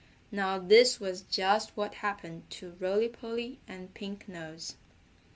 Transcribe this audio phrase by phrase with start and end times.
[0.31, 4.73] Now this was just what happened to Rolly Polly and Pink Nose.